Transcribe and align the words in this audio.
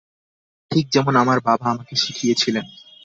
ঠিক 0.71 0.85
যেমন 0.91 1.13
আমার 1.15 1.39
বাবা 1.39 1.65
আমাকে 1.69 1.93
শিখিয়েছিলেন। 1.95 2.65